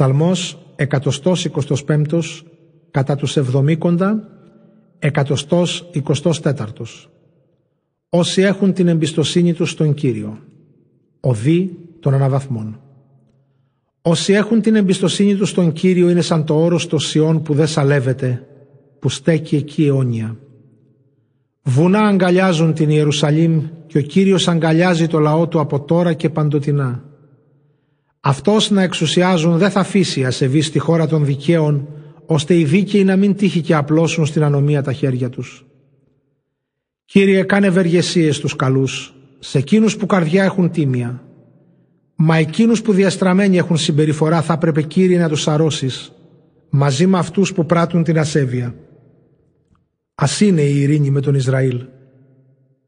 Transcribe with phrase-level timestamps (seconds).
[0.00, 0.58] Ψαλμός
[1.86, 2.42] 125
[2.90, 4.28] κατά τους εβδομήκοντα,
[4.98, 6.62] 124
[8.08, 10.38] Όσοι έχουν την εμπιστοσύνη τους στον Κύριο,
[11.20, 12.80] οδή των αναβαθμών.
[14.02, 17.66] Όσοι έχουν την εμπιστοσύνη τους στον Κύριο είναι σαν το όρος των Σιών που δεν
[17.66, 18.46] σαλεύεται,
[18.98, 20.36] που στέκει εκεί αιώνια.
[21.62, 27.09] Βουνά αγκαλιάζουν την Ιερουσαλήμ και ο Κύριος αγκαλιάζει το λαό του από τώρα και παντοτινά.
[28.20, 31.88] Αυτός να εξουσιάζουν δεν θα αφήσει ασεβεί στη χώρα των δικαίων,
[32.26, 35.66] ώστε οι δίκαιοι να μην τύχει και απλώσουν στην ανομία τα χέρια τους.
[37.04, 41.22] Κύριε, κάνε ευεργεσίες στους καλούς, σε εκείνους που καρδιά έχουν τίμια.
[42.14, 46.12] Μα εκείνους που διαστραμμένοι έχουν συμπεριφορά θα έπρεπε, Κύριε, να τους αρρώσεις,
[46.70, 48.74] μαζί με αυτούς που πράττουν την ασέβεια.
[50.14, 51.84] Ας είναι η ειρήνη με τον Ισραήλ.